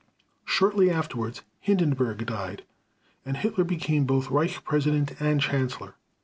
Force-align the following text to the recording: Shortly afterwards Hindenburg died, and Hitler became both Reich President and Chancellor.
Shortly 0.45 0.89
afterwards 0.89 1.43
Hindenburg 1.59 2.25
died, 2.25 2.63
and 3.23 3.37
Hitler 3.37 3.63
became 3.63 4.05
both 4.05 4.31
Reich 4.31 4.63
President 4.63 5.13
and 5.21 5.39
Chancellor. 5.39 5.93